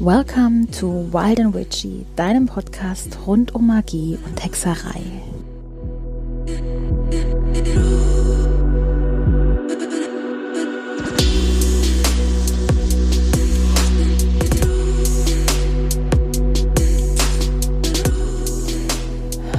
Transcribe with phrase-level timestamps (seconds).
[0.00, 5.02] Welcome to Wild and Witchy, deinem Podcast rund um Magie und Hexerei.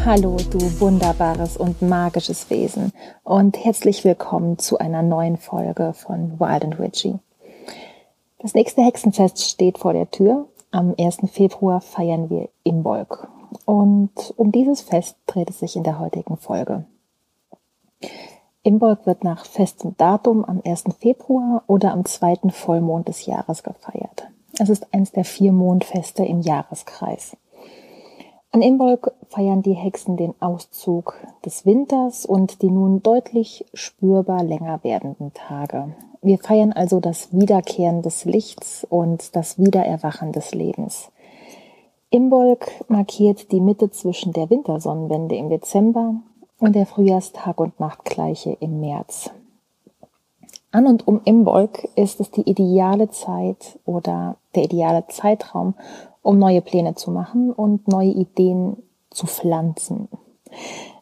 [0.06, 2.94] Hallo, du wunderbares und magisches Wesen
[3.24, 7.16] und herzlich willkommen zu einer neuen Folge von Wild and Witchy.
[8.38, 10.48] Das nächste Hexenfest steht vor der Tür.
[10.70, 11.22] Am 1.
[11.32, 13.28] Februar feiern wir Imbolg.
[13.66, 16.86] Und um dieses Fest dreht es sich in der heutigen Folge.
[18.62, 20.84] Imbolg wird nach festem Datum am 1.
[21.00, 24.28] Februar oder am zweiten Vollmond des Jahres gefeiert.
[24.60, 27.36] Es ist eines der vier Mondfeste im Jahreskreis.
[28.56, 34.82] An Imbolg feiern die Hexen den Auszug des Winters und die nun deutlich spürbar länger
[34.82, 35.94] werdenden Tage.
[36.22, 41.12] Wir feiern also das Wiederkehren des Lichts und das Wiedererwachen des Lebens.
[42.12, 46.16] Imbolg markiert die Mitte zwischen der Wintersonnenwende im Dezember
[46.58, 49.32] und der Frühjahrstag- und Nachtgleiche im März.
[50.72, 55.74] An und um Imbolg ist es die ideale Zeit oder der ideale Zeitraum,
[56.26, 58.78] um neue Pläne zu machen und neue Ideen
[59.12, 60.08] zu pflanzen.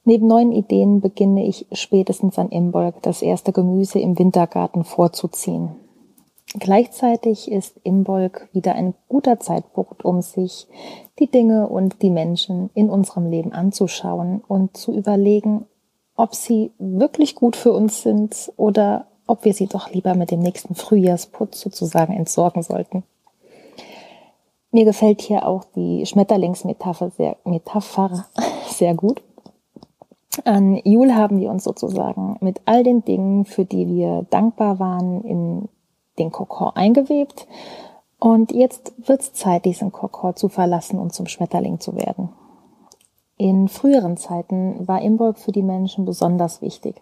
[0.04, 5.70] Neben neuen Ideen beginne ich spätestens an Imbolg das erste Gemüse im Wintergarten vorzuziehen.
[6.60, 10.68] Gleichzeitig ist Imbolg wieder ein guter Zeitpunkt, um sich
[11.20, 15.66] die Dinge und die Menschen in unserem Leben anzuschauen und zu überlegen,
[16.18, 20.42] ob sie wirklich gut für uns sind oder ob wir sie doch lieber mit dem
[20.42, 23.04] nächsten Frühjahrsputz sozusagen entsorgen sollten.
[24.74, 28.26] Mir gefällt hier auch die Schmetterlingsmetapher sehr, Metapher
[28.68, 29.22] sehr gut.
[30.46, 35.24] An Jul haben wir uns sozusagen mit all den Dingen, für die wir dankbar waren,
[35.24, 35.70] in
[36.18, 37.48] den Kokon eingewebt.
[38.18, 42.30] Und jetzt wird es Zeit, diesen Kokon zu verlassen und zum Schmetterling zu werden.
[43.38, 46.96] In früheren Zeiten war Imbolg für die Menschen besonders wichtig.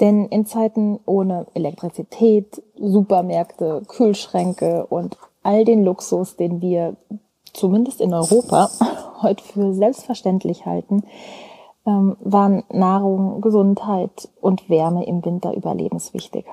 [0.00, 6.96] Denn in Zeiten ohne Elektrizität, Supermärkte, Kühlschränke und all den Luxus, den wir
[7.52, 8.68] zumindest in Europa
[9.22, 11.04] heute für selbstverständlich halten,
[11.86, 16.44] ähm, waren Nahrung, Gesundheit und Wärme im Winter überlebenswichtig.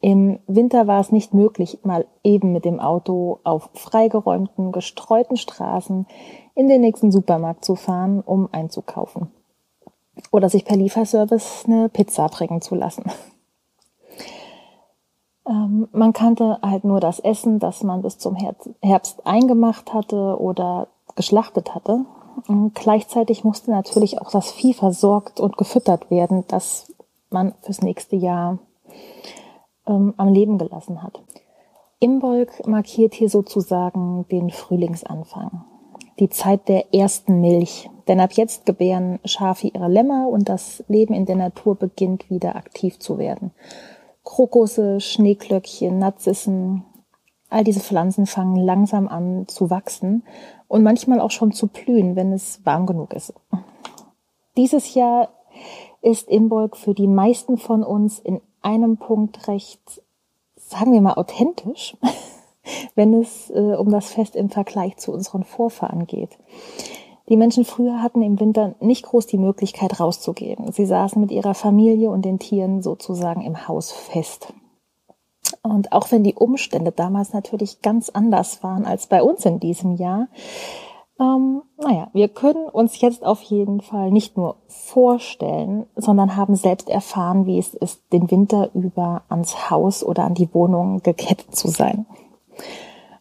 [0.00, 6.06] Im Winter war es nicht möglich, mal eben mit dem Auto auf freigeräumten, gestreuten Straßen
[6.54, 9.32] in den nächsten Supermarkt zu fahren, um einzukaufen.
[10.32, 13.04] Oder sich per Lieferservice eine Pizza bringen zu lassen.
[15.48, 20.88] Ähm, man kannte halt nur das Essen, das man bis zum Herbst eingemacht hatte oder
[21.16, 22.04] geschlachtet hatte.
[22.46, 26.92] Und gleichzeitig musste natürlich auch das Vieh versorgt und gefüttert werden, das
[27.30, 28.58] man fürs nächste Jahr
[29.86, 31.20] ähm, am Leben gelassen hat.
[32.00, 35.64] Imbolg markiert hier sozusagen den Frühlingsanfang,
[36.20, 37.90] die Zeit der ersten Milch.
[38.06, 42.54] Denn ab jetzt gebären Schafe ihre Lämmer und das Leben in der Natur beginnt wieder
[42.54, 43.50] aktiv zu werden.
[44.24, 46.84] Krokusse, Schneeglöckchen, Narzissen,
[47.50, 50.22] all diese Pflanzen fangen langsam an zu wachsen
[50.68, 53.32] und manchmal auch schon zu blühen, wenn es warm genug ist.
[54.56, 55.30] Dieses Jahr
[56.02, 60.02] ist Imbolg für die meisten von uns in einem Punkt recht,
[60.56, 61.96] sagen wir mal, authentisch,
[62.94, 66.38] wenn es äh, um das Fest im Vergleich zu unseren Vorfahren geht.
[67.28, 70.72] Die Menschen früher hatten im Winter nicht groß die Möglichkeit rauszugehen.
[70.72, 74.52] Sie saßen mit ihrer Familie und den Tieren sozusagen im Haus fest.
[75.62, 79.96] Und auch wenn die Umstände damals natürlich ganz anders waren als bei uns in diesem
[79.96, 80.28] Jahr,
[81.20, 86.88] ähm, naja, wir können uns jetzt auf jeden Fall nicht nur vorstellen, sondern haben selbst
[86.88, 91.68] erfahren, wie es ist, den Winter über ans Haus oder an die Wohnung gekettet zu
[91.68, 92.06] sein.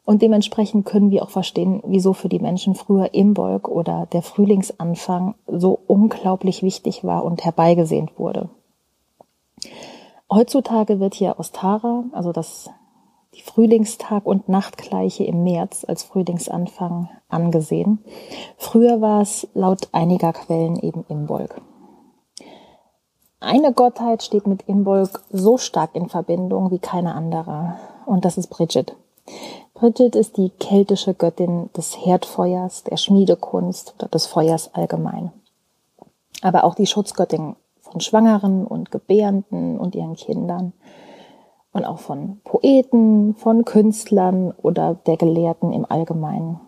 [0.07, 5.35] Und dementsprechend können wir auch verstehen, wieso für die Menschen früher Imbolg oder der Frühlingsanfang
[5.47, 8.47] so unglaublich wichtig war und herbeigesehnt wurde.
[10.31, 12.69] Heutzutage wird hier Ostara, also das
[13.33, 17.99] die Frühlingstag- und Nachtgleiche im März als Frühlingsanfang angesehen.
[18.55, 21.59] Früher war es laut einiger Quellen eben Imbolg.
[23.41, 28.47] Eine Gottheit steht mit Imbolg so stark in Verbindung wie keine andere, und das ist
[28.47, 28.95] Bridget.
[29.79, 35.31] Bridget ist die keltische Göttin des Herdfeuers, der Schmiedekunst oder des Feuers allgemein.
[36.41, 40.73] Aber auch die Schutzgöttin von Schwangeren und Gebärenden und ihren Kindern
[41.73, 46.59] und auch von Poeten, von Künstlern oder der Gelehrten im Allgemeinen.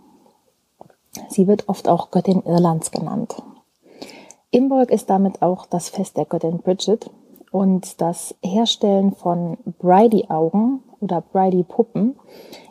[1.30, 3.42] Sie wird oft auch Göttin Irlands genannt.
[4.52, 7.10] Imbolg ist damit auch das Fest der Göttin Bridget
[7.52, 12.16] Und das Herstellen von Bridey-Augen oder Bridey-Puppen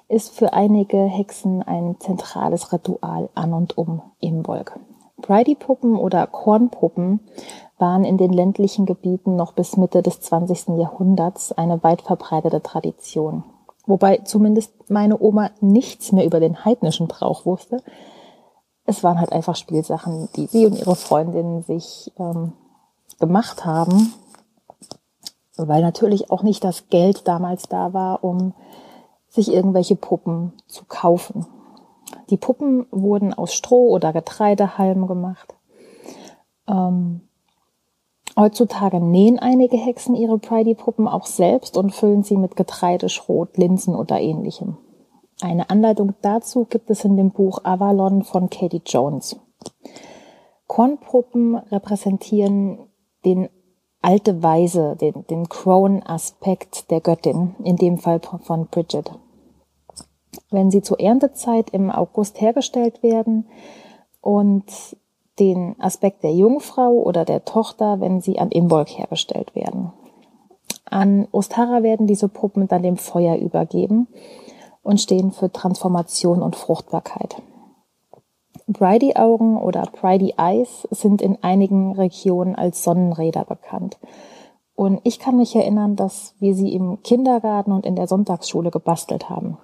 [0.08, 4.78] ist für einige Hexen ein zentrales Ritual an und um Imbolg.
[5.19, 7.20] Bridey-Puppen oder Kornpuppen
[7.76, 10.78] waren in den ländlichen Gebieten noch bis Mitte des 20.
[10.78, 13.44] Jahrhunderts eine weit verbreitete Tradition.
[13.87, 17.82] Wobei zumindest meine Oma nichts mehr über den heidnischen Brauch wusste.
[18.84, 22.52] Es waren halt einfach Spielsachen, die sie und ihre Freundinnen sich ähm,
[23.19, 24.12] gemacht haben,
[25.56, 28.54] weil natürlich auch nicht das Geld damals da war, um
[29.28, 31.46] sich irgendwelche Puppen zu kaufen.
[32.30, 35.54] Die Puppen wurden aus Stroh oder Getreidehalm gemacht.
[36.66, 37.22] Ähm,
[38.36, 43.94] heutzutage nähen einige Hexen ihre Pridey-Puppen auch selbst und füllen sie mit Getreide, Schrot, Linsen
[43.94, 44.76] oder ähnlichem.
[45.40, 49.36] Eine Anleitung dazu gibt es in dem Buch Avalon von Katie Jones.
[50.66, 52.78] Kornpuppen repräsentieren
[53.25, 53.48] den
[54.00, 59.12] alte Weise, den, den Crone-Aspekt der Göttin, in dem Fall von Bridget.
[60.50, 63.48] Wenn sie zur Erntezeit im August hergestellt werden
[64.20, 64.64] und
[65.38, 69.92] den Aspekt der Jungfrau oder der Tochter, wenn sie an Imbolg hergestellt werden.
[70.84, 74.08] An Ostara werden diese Puppen dann dem Feuer übergeben
[74.82, 77.36] und stehen für Transformation und Fruchtbarkeit.
[78.68, 83.98] Bridey-Augen oder Bridey Eyes sind in einigen Regionen als Sonnenräder bekannt.
[84.74, 89.28] Und ich kann mich erinnern, dass wir sie im Kindergarten und in der Sonntagsschule gebastelt
[89.28, 89.58] haben.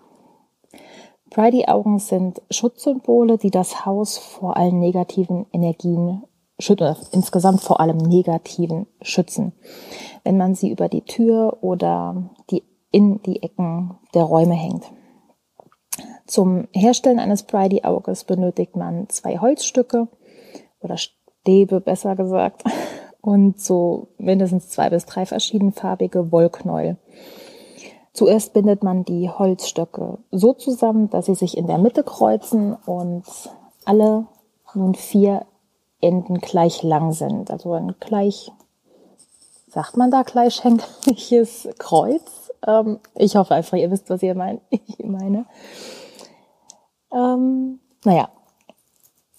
[1.30, 6.24] Bridey-Augen sind Schutzsymbole, die das Haus vor allen negativen Energien
[6.58, 9.52] schützen, insgesamt vor allem negativen schützen.
[10.22, 14.84] Wenn man sie über die Tür oder die in die Ecken der Räume hängt.
[16.26, 20.08] Zum Herstellen eines Bridey-Auges benötigt man zwei Holzstücke
[20.80, 22.64] oder Stäbe, besser gesagt,
[23.20, 26.96] und so mindestens zwei bis drei verschiedenfarbige Wollknäuel.
[28.12, 33.24] Zuerst bindet man die Holzstöcke so zusammen, dass sie sich in der Mitte kreuzen und
[33.84, 34.26] alle
[34.74, 35.46] nun vier
[36.00, 37.50] Enden gleich lang sind.
[37.50, 38.52] Also ein gleich,
[39.68, 42.52] sagt man da gleichschenkliches Kreuz.
[42.66, 45.46] Ähm, ich hoffe einfach, ihr wisst, was ihr mein, ich meine.
[47.14, 48.28] Ähm, naja,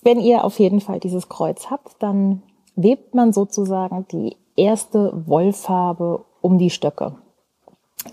[0.02, 2.42] wenn ihr auf jeden Fall dieses Kreuz habt, dann
[2.76, 7.16] webt man sozusagen die erste Wollfarbe um die Stöcke.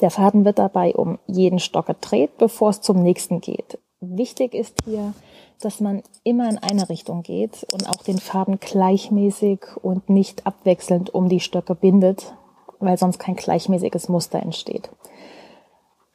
[0.01, 3.79] Der Faden wird dabei um jeden Stock gedreht, bevor es zum nächsten geht.
[4.01, 5.13] Wichtig ist hier,
[5.61, 11.15] dass man immer in eine Richtung geht und auch den Faden gleichmäßig und nicht abwechselnd
[11.15, 12.35] um die Stöcke bindet,
[12.81, 14.91] weil sonst kein gleichmäßiges Muster entsteht.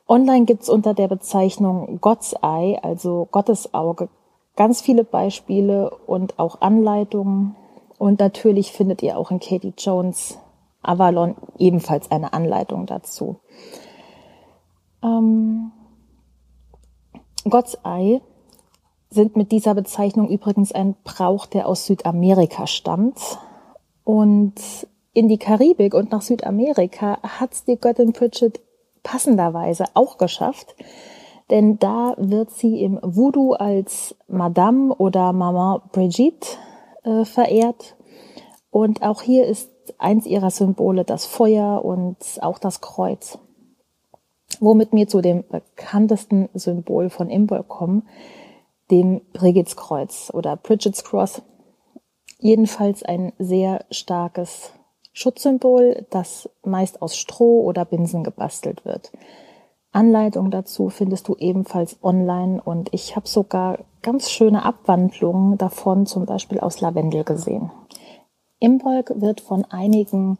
[0.08, 4.10] Online gibt's unter der Bezeichnung God's Eye, also Gottes Auge,
[4.56, 7.56] ganz viele Beispiele und auch Anleitungen.
[7.98, 10.38] Und natürlich findet ihr auch in Katie Jones
[10.82, 13.40] Avalon ebenfalls eine Anleitung dazu.
[15.04, 15.72] Ähm,
[17.50, 18.22] God's Eye
[19.10, 23.40] sind mit dieser Bezeichnung übrigens ein Brauch, der aus Südamerika stammt.
[24.04, 24.56] Und
[25.14, 28.62] in die Karibik und nach Südamerika hat's die Göttin Bridget
[29.08, 30.76] passenderweise auch geschafft,
[31.50, 36.58] denn da wird sie im Voodoo als Madame oder Mama Brigitte
[37.06, 37.96] äh, verehrt.
[38.70, 43.40] Und auch hier ist eins ihrer Symbole das Feuer und auch das Kreuz.
[44.60, 48.10] Womit wir zu dem bekanntesten Symbol von Imbol kommen,
[48.92, 51.42] dem Brigitts Kreuz oder Bridget's Cross.
[52.40, 54.74] Jedenfalls ein sehr starkes
[55.18, 59.12] Schutzsymbol, das meist aus Stroh oder Binsen gebastelt wird.
[59.92, 66.28] Anleitung dazu findest du ebenfalls online und ich habe sogar ganz schöne Abwandlungen davon, zum
[66.28, 67.72] Beispiel aus Lavendel gesehen.
[68.60, 70.38] Imbolg wird von einigen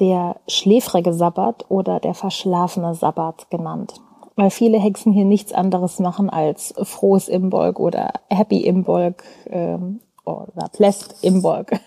[0.00, 3.94] der schläfrige Sabbat oder der verschlafene Sabbat genannt,
[4.34, 10.68] weil viele Hexen hier nichts anderes machen als frohes Imbolg oder Happy Imbolg ähm, oder
[10.76, 11.78] Blessed Imbolg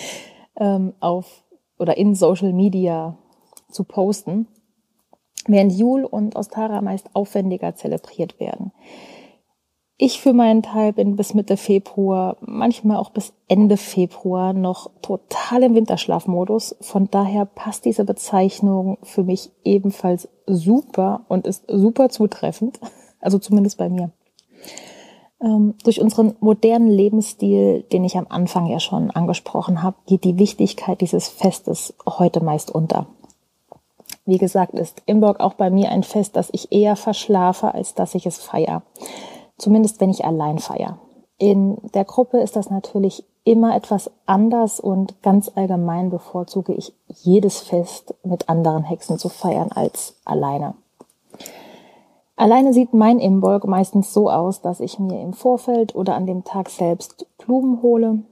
[0.56, 1.43] ähm, auf
[1.78, 3.16] oder in Social Media
[3.70, 4.46] zu posten,
[5.46, 8.72] während Jul und Ostara meist aufwendiger zelebriert werden.
[9.96, 15.62] Ich für meinen Teil bin bis Mitte Februar, manchmal auch bis Ende Februar noch total
[15.62, 16.76] im Winterschlafmodus.
[16.80, 22.80] Von daher passt diese Bezeichnung für mich ebenfalls super und ist super zutreffend.
[23.20, 24.10] Also zumindest bei mir.
[25.44, 30.38] Ähm, durch unseren modernen Lebensstil, den ich am Anfang ja schon angesprochen habe, geht die
[30.38, 33.06] Wichtigkeit dieses Festes heute meist unter.
[34.24, 38.14] Wie gesagt, ist Imburg auch bei mir ein Fest, das ich eher verschlafe, als dass
[38.14, 38.82] ich es feiere.
[39.58, 40.98] Zumindest wenn ich allein feiere.
[41.36, 47.58] In der Gruppe ist das natürlich immer etwas anders und ganz allgemein bevorzuge ich jedes
[47.58, 50.74] Fest mit anderen Hexen zu feiern als alleine.
[52.36, 56.42] Alleine sieht mein Imbolg meistens so aus, dass ich mir im Vorfeld oder an dem
[56.44, 58.24] Tag selbst Blumen hole.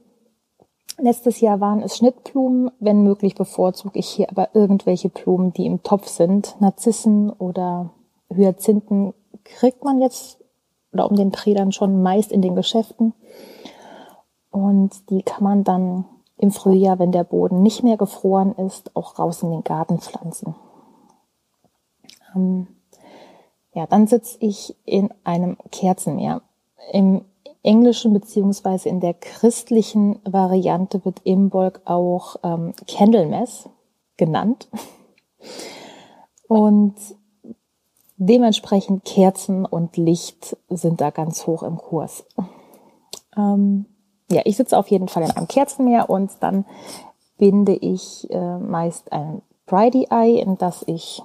[0.97, 5.83] Letztes Jahr waren es Schnittblumen, wenn möglich bevorzuge ich hier aber irgendwelche Blumen, die im
[5.83, 6.55] Topf sind.
[6.59, 7.91] Narzissen oder
[8.29, 10.39] Hyazinthen kriegt man jetzt
[10.91, 13.13] oder um den Dreh dann schon meist in den Geschäften.
[14.51, 16.05] Und die kann man dann
[16.37, 20.55] im Frühjahr, wenn der Boden nicht mehr gefroren ist, auch raus in den Garten pflanzen.
[22.35, 22.67] Ähm,
[23.73, 26.41] ja, dann sitze ich in einem Kerzenmeer.
[26.91, 27.25] Im
[27.63, 33.69] englischen beziehungsweise in der christlichen Variante wird Imbolg auch ähm, Candlemas
[34.17, 34.67] genannt.
[36.47, 36.95] Und
[38.17, 42.25] dementsprechend Kerzen und Licht sind da ganz hoch im Kurs.
[43.35, 43.85] Ähm,
[44.29, 46.65] ja, ich sitze auf jeden Fall in einem Kerzenmeer und dann
[47.37, 51.21] binde ich äh, meist ein Bridey Eye, in das ich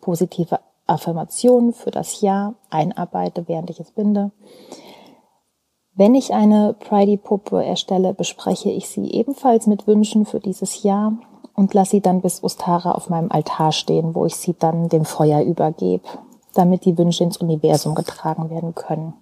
[0.00, 4.30] positive Affirmationen für das Jahr einarbeite, während ich es binde.
[5.94, 11.12] Wenn ich eine Pridey-Puppe erstelle, bespreche ich sie ebenfalls mit Wünschen für dieses Jahr
[11.54, 15.04] und lasse sie dann bis Ostara auf meinem Altar stehen, wo ich sie dann dem
[15.04, 16.04] Feuer übergebe,
[16.54, 19.14] damit die Wünsche ins Universum getragen werden können.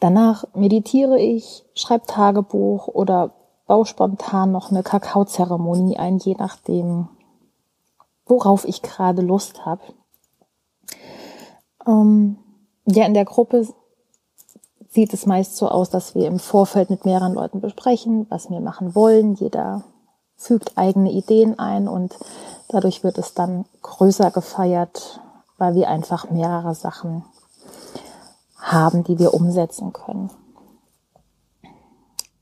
[0.00, 3.32] Danach meditiere ich, schreibe Tagebuch oder
[3.66, 7.08] baue spontan noch eine Kakaozeremonie ein, je nachdem,
[8.26, 9.82] worauf ich gerade Lust habe.
[11.86, 12.36] Ähm,
[12.86, 13.66] ja, in der Gruppe
[14.90, 18.60] sieht es meist so aus, dass wir im Vorfeld mit mehreren Leuten besprechen, was wir
[18.60, 19.34] machen wollen.
[19.34, 19.84] Jeder
[20.36, 22.18] fügt eigene Ideen ein und
[22.68, 25.20] dadurch wird es dann größer gefeiert,
[25.58, 27.24] weil wir einfach mehrere Sachen
[28.58, 30.30] haben, die wir umsetzen können.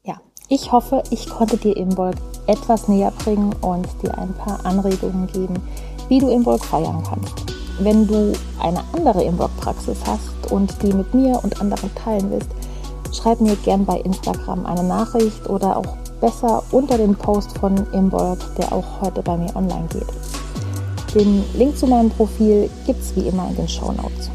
[0.05, 2.17] Ja, ich hoffe, ich konnte dir Imbolg
[2.47, 5.63] etwas näher bringen und dir ein paar Anregungen geben,
[6.09, 7.68] wie du Imbolg feiern kannst.
[7.81, 12.51] Wenn du eine andere Imbolg-Praxis hast und die mit mir und anderen teilen willst,
[13.13, 18.39] schreib mir gern bei Instagram eine Nachricht oder auch besser unter dem Post von Imbolg,
[18.57, 21.15] der auch heute bei mir online geht.
[21.15, 24.31] Den Link zu meinem Profil gibt's wie immer in den Show Notes.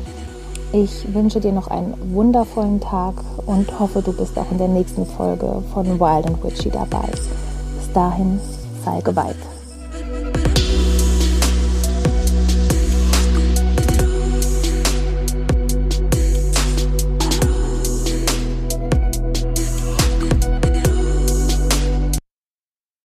[0.71, 3.13] Ich wünsche dir noch einen wundervollen Tag
[3.45, 7.07] und hoffe, du bist auch in der nächsten Folge von Wild and Witchy dabei.
[7.11, 8.39] Bis dahin,
[8.83, 9.35] sei geweiht.